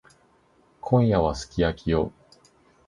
[0.81, 2.11] 今夜はすき焼きよ。